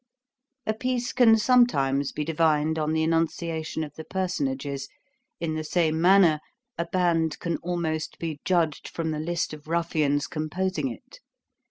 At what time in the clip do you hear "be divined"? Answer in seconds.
2.11-2.79